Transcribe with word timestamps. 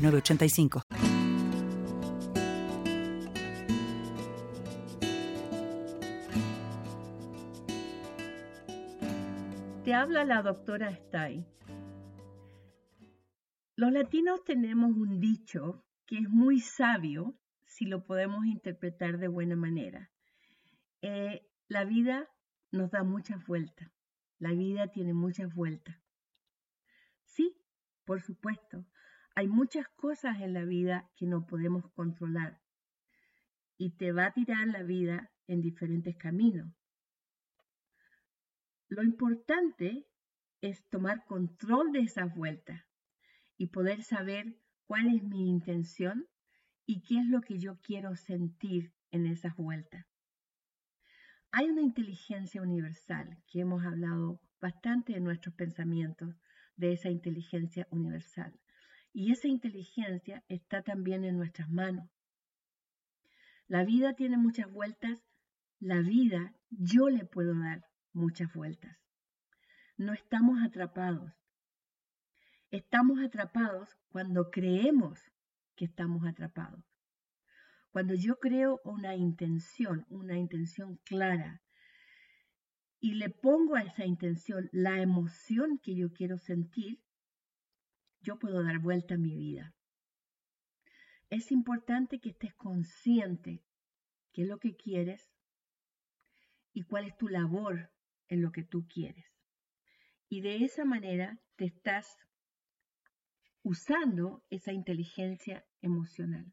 985. 0.00 0.82
Te 9.84 9.94
habla 9.94 10.24
la 10.24 10.42
doctora 10.42 10.90
Stay. 10.90 11.44
Los 13.76 13.92
latinos 13.92 14.44
tenemos 14.44 14.90
un 14.90 15.20
dicho 15.20 15.84
que 16.06 16.18
es 16.18 16.28
muy 16.28 16.60
sabio 16.60 17.34
si 17.64 17.86
lo 17.86 18.04
podemos 18.04 18.46
interpretar 18.46 19.18
de 19.18 19.28
buena 19.28 19.56
manera. 19.56 20.10
Eh, 21.02 21.46
la 21.68 21.84
vida 21.84 22.28
nos 22.72 22.90
da 22.90 23.04
muchas 23.04 23.44
vueltas. 23.46 23.90
La 24.38 24.52
vida 24.52 24.88
tiene 24.88 25.12
muchas 25.12 25.54
vueltas. 25.54 25.96
Sí, 27.24 27.56
por 28.04 28.22
supuesto. 28.22 28.84
Hay 29.40 29.48
muchas 29.48 29.88
cosas 29.96 30.38
en 30.42 30.52
la 30.52 30.66
vida 30.66 31.10
que 31.16 31.24
no 31.24 31.46
podemos 31.46 31.90
controlar 31.92 32.60
y 33.78 33.96
te 33.96 34.12
va 34.12 34.26
a 34.26 34.32
tirar 34.34 34.68
la 34.68 34.82
vida 34.82 35.32
en 35.46 35.62
diferentes 35.62 36.14
caminos. 36.18 36.70
Lo 38.88 39.02
importante 39.02 40.06
es 40.60 40.86
tomar 40.90 41.24
control 41.24 41.90
de 41.90 42.00
esas 42.00 42.34
vueltas 42.34 42.84
y 43.56 43.68
poder 43.68 44.02
saber 44.02 44.58
cuál 44.84 45.06
es 45.06 45.22
mi 45.22 45.48
intención 45.48 46.28
y 46.84 47.00
qué 47.00 47.20
es 47.20 47.24
lo 47.24 47.40
que 47.40 47.58
yo 47.58 47.80
quiero 47.80 48.16
sentir 48.16 48.92
en 49.10 49.24
esas 49.24 49.56
vueltas. 49.56 50.04
Hay 51.50 51.70
una 51.70 51.80
inteligencia 51.80 52.60
universal 52.60 53.42
que 53.46 53.60
hemos 53.60 53.86
hablado 53.86 54.38
bastante 54.60 55.16
en 55.16 55.24
nuestros 55.24 55.54
pensamientos 55.54 56.36
de 56.76 56.92
esa 56.92 57.08
inteligencia 57.08 57.88
universal. 57.90 58.60
Y 59.12 59.32
esa 59.32 59.48
inteligencia 59.48 60.44
está 60.48 60.82
también 60.82 61.24
en 61.24 61.36
nuestras 61.36 61.68
manos. 61.68 62.08
La 63.66 63.84
vida 63.84 64.14
tiene 64.14 64.36
muchas 64.36 64.70
vueltas, 64.70 65.18
la 65.78 66.00
vida 66.00 66.54
yo 66.70 67.08
le 67.08 67.24
puedo 67.24 67.58
dar 67.58 67.84
muchas 68.12 68.52
vueltas. 68.52 68.96
No 69.96 70.12
estamos 70.12 70.62
atrapados. 70.62 71.32
Estamos 72.70 73.20
atrapados 73.20 73.88
cuando 74.08 74.50
creemos 74.50 75.20
que 75.74 75.84
estamos 75.84 76.26
atrapados. 76.26 76.84
Cuando 77.90 78.14
yo 78.14 78.38
creo 78.38 78.80
una 78.84 79.16
intención, 79.16 80.06
una 80.08 80.38
intención 80.38 80.96
clara, 81.04 81.60
y 83.00 83.14
le 83.14 83.30
pongo 83.30 83.74
a 83.76 83.82
esa 83.82 84.04
intención 84.04 84.68
la 84.72 85.00
emoción 85.00 85.78
que 85.82 85.96
yo 85.96 86.12
quiero 86.12 86.38
sentir, 86.38 87.00
yo 88.20 88.38
puedo 88.38 88.62
dar 88.62 88.78
vuelta 88.78 89.14
a 89.14 89.18
mi 89.18 89.36
vida. 89.36 89.74
Es 91.30 91.52
importante 91.52 92.20
que 92.20 92.30
estés 92.30 92.54
consciente 92.54 93.62
qué 94.32 94.42
es 94.42 94.48
lo 94.48 94.58
que 94.58 94.76
quieres 94.76 95.30
y 96.72 96.82
cuál 96.82 97.06
es 97.06 97.16
tu 97.16 97.28
labor 97.28 97.90
en 98.28 98.42
lo 98.42 98.52
que 98.52 98.62
tú 98.62 98.86
quieres. 98.88 99.26
Y 100.28 100.40
de 100.40 100.64
esa 100.64 100.84
manera 100.84 101.40
te 101.56 101.64
estás 101.64 102.18
usando 103.62 104.44
esa 104.50 104.72
inteligencia 104.72 105.66
emocional. 105.80 106.52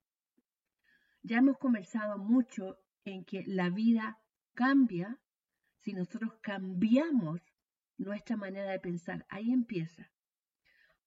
Ya 1.21 1.37
hemos 1.37 1.57
conversado 1.57 2.17
mucho 2.17 2.77
en 3.05 3.25
que 3.25 3.43
la 3.45 3.69
vida 3.69 4.19
cambia 4.53 5.19
si 5.81 5.93
nosotros 5.93 6.33
cambiamos 6.41 7.41
nuestra 7.97 8.37
manera 8.37 8.71
de 8.71 8.79
pensar. 8.79 9.25
Ahí 9.29 9.51
empieza. 9.51 10.11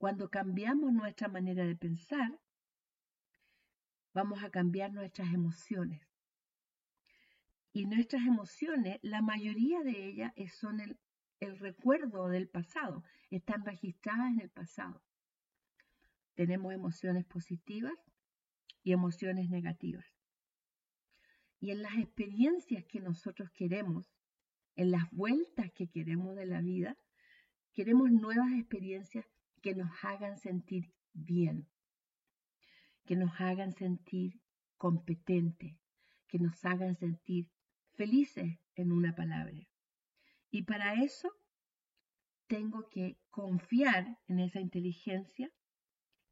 Cuando 0.00 0.30
cambiamos 0.30 0.94
nuestra 0.94 1.28
manera 1.28 1.66
de 1.66 1.76
pensar, 1.76 2.40
vamos 4.14 4.42
a 4.42 4.48
cambiar 4.48 4.94
nuestras 4.94 5.34
emociones. 5.34 6.00
Y 7.74 7.84
nuestras 7.84 8.22
emociones, 8.26 8.98
la 9.02 9.20
mayoría 9.20 9.82
de 9.82 10.06
ellas 10.06 10.32
son 10.58 10.80
el, 10.80 10.98
el 11.40 11.58
recuerdo 11.58 12.28
del 12.28 12.48
pasado, 12.48 13.04
están 13.28 13.62
registradas 13.62 14.30
en 14.32 14.40
el 14.40 14.48
pasado. 14.48 15.02
Tenemos 16.34 16.72
emociones 16.72 17.26
positivas 17.26 17.92
y 18.82 18.92
emociones 18.92 19.50
negativas. 19.50 20.06
Y 21.60 21.72
en 21.72 21.82
las 21.82 21.98
experiencias 21.98 22.86
que 22.86 23.00
nosotros 23.00 23.50
queremos, 23.50 24.06
en 24.76 24.92
las 24.92 25.10
vueltas 25.10 25.70
que 25.72 25.88
queremos 25.88 26.36
de 26.36 26.46
la 26.46 26.62
vida, 26.62 26.96
queremos 27.74 28.10
nuevas 28.10 28.50
experiencias 28.54 29.26
que 29.60 29.74
nos 29.74 29.90
hagan 30.02 30.38
sentir 30.38 30.92
bien, 31.12 31.68
que 33.04 33.16
nos 33.16 33.32
hagan 33.40 33.72
sentir 33.72 34.40
competentes, 34.76 35.76
que 36.26 36.38
nos 36.38 36.64
hagan 36.64 36.96
sentir 36.96 37.50
felices 37.92 38.58
en 38.74 38.92
una 38.92 39.14
palabra. 39.14 39.68
Y 40.50 40.62
para 40.62 40.94
eso 41.02 41.30
tengo 42.46 42.88
que 42.88 43.18
confiar 43.30 44.18
en 44.26 44.40
esa 44.40 44.60
inteligencia 44.60 45.52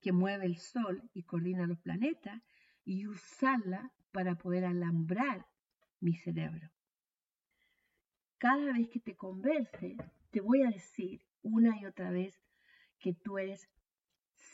que 0.00 0.12
mueve 0.12 0.47
el 0.47 0.56
sol 0.56 1.09
y 1.12 1.25
coordina 1.25 1.67
los 1.67 1.78
planetas 1.78 2.43
y 2.84 3.06
usarla 3.06 3.93
para 4.11 4.37
poder 4.37 4.65
alambrar 4.65 5.47
mi 6.00 6.15
cerebro. 6.15 6.71
Cada 8.38 8.72
vez 8.72 8.88
que 8.88 9.00
te 9.00 9.17
converse, 9.17 9.97
te 10.31 10.41
voy 10.41 10.62
a 10.62 10.71
decir 10.71 11.27
una 11.43 11.78
y 11.81 11.84
otra 11.84 12.11
vez 12.11 12.41
que 12.99 13.15
tú 13.15 13.39
eres 13.39 13.69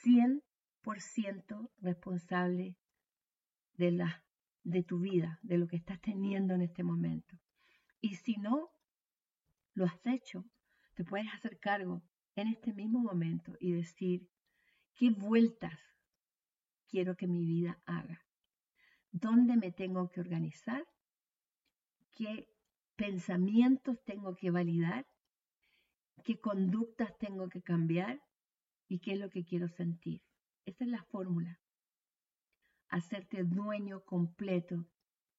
100% 0.04 1.70
responsable 1.80 2.76
de, 3.74 4.06
de 4.62 4.82
tu 4.82 4.98
vida, 4.98 5.38
de 5.42 5.58
lo 5.58 5.66
que 5.66 5.76
estás 5.76 6.00
teniendo 6.00 6.54
en 6.54 6.62
este 6.62 6.82
momento. 6.82 7.38
Y 8.00 8.16
si 8.16 8.36
no 8.36 8.70
lo 9.74 9.86
has 9.86 10.06
hecho, 10.06 10.44
te 10.94 11.04
puedes 11.04 11.32
hacer 11.32 11.58
cargo 11.58 12.02
en 12.36 12.48
este 12.48 12.72
mismo 12.72 13.00
momento 13.00 13.54
y 13.60 13.72
decir, 13.72 14.28
¿qué 14.94 15.10
vueltas 15.10 15.78
quiero 16.88 17.16
que 17.16 17.26
mi 17.26 17.44
vida 17.44 17.80
haga? 17.86 18.24
¿Dónde 19.10 19.56
me 19.56 19.72
tengo 19.72 20.10
que 20.10 20.20
organizar? 20.20 20.84
¿Qué 22.14 22.48
pensamientos 22.96 24.02
tengo 24.04 24.34
que 24.36 24.50
validar? 24.50 25.06
¿Qué 26.24 26.40
conductas 26.40 27.16
tengo 27.18 27.48
que 27.48 27.62
cambiar? 27.62 28.20
Y 28.88 29.00
qué 29.00 29.12
es 29.12 29.18
lo 29.20 29.30
que 29.30 29.44
quiero 29.44 29.68
sentir. 29.68 30.22
Esa 30.64 30.84
es 30.84 30.90
la 30.90 31.04
fórmula. 31.04 31.60
Hacerte 32.88 33.44
dueño 33.44 34.04
completo 34.04 34.86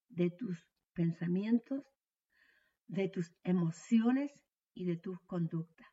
de 0.09 0.29
tus 0.31 0.57
pensamientos, 0.93 1.83
de 2.87 3.09
tus 3.09 3.31
emociones 3.43 4.31
y 4.73 4.85
de 4.85 4.97
tus 4.97 5.19
conductas. 5.21 5.87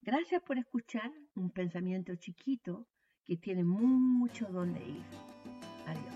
Gracias 0.00 0.42
por 0.42 0.58
escuchar 0.58 1.10
un 1.34 1.50
pensamiento 1.50 2.14
chiquito 2.16 2.86
que 3.24 3.36
tiene 3.36 3.64
mucho 3.64 4.46
donde 4.46 4.86
ir. 4.86 5.04
Adiós. 5.86 6.15